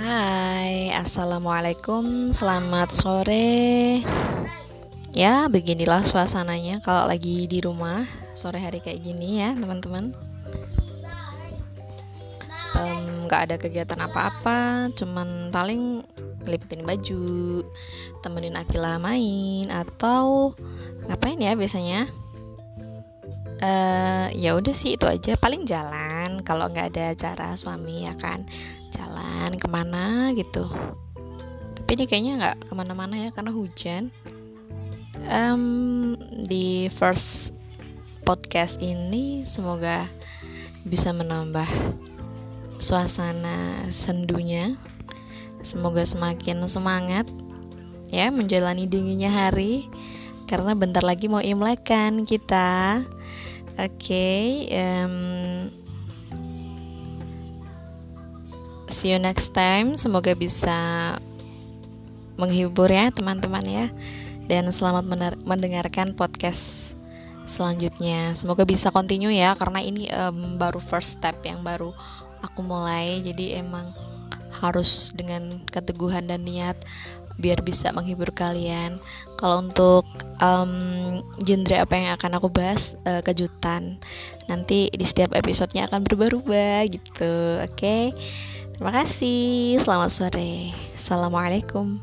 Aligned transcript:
Assalamualaikum, 0.00 2.32
selamat 2.32 2.88
sore. 2.96 4.00
Ya, 5.12 5.44
beginilah 5.52 6.08
suasananya 6.08 6.80
kalau 6.80 7.04
lagi 7.04 7.44
di 7.44 7.60
rumah 7.60 8.08
sore 8.32 8.64
hari 8.64 8.80
kayak 8.80 9.04
gini 9.04 9.44
ya, 9.44 9.52
teman-teman. 9.52 10.16
Nggak 13.28 13.40
ada 13.44 13.56
kegiatan 13.60 14.00
apa-apa, 14.00 14.88
cuman 14.96 15.52
paling 15.52 16.00
ngeliputin 16.48 16.80
baju, 16.80 17.60
temenin 18.24 18.56
Akila 18.56 18.96
main 18.96 19.68
atau 19.68 20.56
ngapain 21.12 21.36
ya 21.36 21.52
biasanya? 21.52 22.08
Uh, 23.60 24.32
ya 24.32 24.56
udah 24.56 24.72
sih 24.72 24.96
itu 24.96 25.04
aja 25.04 25.36
paling 25.36 25.68
kalau 26.42 26.68
nggak 26.68 26.96
ada 26.96 27.14
acara 27.14 27.54
suami 27.54 28.08
ya 28.08 28.14
kan? 28.16 28.44
Jalan 28.92 29.56
ke 29.56 29.66
mana 29.70 30.34
gitu. 30.34 30.66
Tapi 31.76 31.90
ini 31.96 32.04
kayaknya 32.06 32.32
nggak 32.38 32.56
ke 32.68 32.72
mana-mana 32.76 33.14
ya 33.16 33.30
karena 33.34 33.50
hujan. 33.50 34.14
Um, 35.28 36.16
di 36.48 36.88
first 36.88 37.52
podcast 38.24 38.80
ini 38.80 39.44
semoga 39.44 40.08
bisa 40.88 41.12
menambah 41.12 41.68
suasana 42.80 43.84
sendunya. 43.92 44.78
Semoga 45.60 46.08
semakin 46.08 46.64
semangat 46.64 47.28
ya 48.08 48.32
menjalani 48.32 48.88
dinginnya 48.88 49.28
hari. 49.28 49.90
Karena 50.48 50.74
bentar 50.74 51.06
lagi 51.06 51.30
mau 51.30 51.44
imlek 51.44 51.86
kan 51.86 52.26
kita. 52.26 53.04
Oke 53.78 54.02
okay, 54.02 54.42
um, 54.76 55.70
see 58.90 59.14
you 59.14 59.22
next 59.22 59.54
time. 59.54 59.94
Semoga 59.94 60.34
bisa 60.34 61.14
menghibur 62.34 62.90
ya 62.90 63.14
teman-teman 63.14 63.62
ya. 63.62 63.86
Dan 64.50 64.66
selamat 64.74 65.06
mendengarkan 65.46 66.18
podcast 66.18 66.92
selanjutnya. 67.46 68.34
Semoga 68.34 68.66
bisa 68.66 68.90
continue 68.90 69.30
ya 69.30 69.54
karena 69.54 69.78
ini 69.78 70.10
um, 70.10 70.58
baru 70.58 70.82
first 70.82 71.22
step 71.22 71.38
yang 71.46 71.62
baru 71.62 71.94
aku 72.42 72.60
mulai. 72.66 73.22
Jadi 73.22 73.54
emang 73.62 73.86
harus 74.50 75.14
dengan 75.14 75.62
keteguhan 75.70 76.26
dan 76.26 76.42
niat 76.42 76.74
biar 77.38 77.62
bisa 77.62 77.94
menghibur 77.94 78.34
kalian. 78.34 78.98
Kalau 79.38 79.70
untuk 79.70 80.04
um, 80.42 81.22
genre 81.46 81.78
apa 81.78 81.94
yang 81.94 82.10
akan 82.18 82.42
aku 82.42 82.50
bahas 82.50 82.98
uh, 83.06 83.22
kejutan 83.22 84.02
nanti 84.50 84.90
di 84.90 85.06
setiap 85.06 85.30
episodenya 85.32 85.86
akan 85.86 86.02
berubah-ubah 86.04 86.90
gitu. 86.90 87.62
Oke? 87.62 87.70
okay? 87.78 88.04
Terima 88.80 89.04
kasih. 89.04 89.76
Selamat 89.84 90.08
sore. 90.08 90.72
Assalamualaikum. 90.96 92.00